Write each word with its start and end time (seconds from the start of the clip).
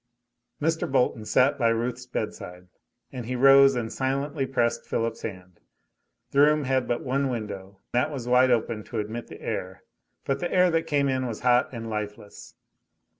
Mr. 0.59 0.91
Bolton 0.91 1.25
sat 1.25 1.59
by 1.59 1.67
Ruth's 1.67 2.07
bedside, 2.07 2.69
and 3.11 3.27
he 3.27 3.35
rose 3.35 3.75
and 3.75 3.93
silently 3.93 4.47
pressed 4.47 4.83
Philip's 4.83 5.21
hand. 5.21 5.59
The 6.31 6.39
room 6.39 6.63
had 6.63 6.87
but 6.87 7.03
one 7.03 7.29
window; 7.29 7.77
that 7.93 8.09
was 8.09 8.27
wide 8.27 8.49
open 8.49 8.83
to 8.85 8.97
admit 8.99 9.27
the 9.27 9.39
air, 9.39 9.83
but 10.25 10.39
the 10.39 10.51
air 10.51 10.71
that 10.71 10.87
came 10.87 11.07
in 11.07 11.27
was 11.27 11.41
hot 11.41 11.69
and 11.71 11.87
lifeless. 11.87 12.55